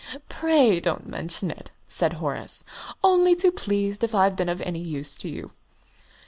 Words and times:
"Pray 0.29 0.79
don't 0.79 1.05
mention 1.05 1.51
it," 1.51 1.69
said 1.85 2.13
Horace; 2.13 2.63
"only 3.03 3.35
too 3.35 3.51
pleased 3.51 4.03
if 4.03 4.15
I've 4.15 4.35
been 4.35 4.49
of 4.49 4.59
any 4.63 4.79
use 4.79 5.15
to 5.17 5.29
you." 5.29 5.51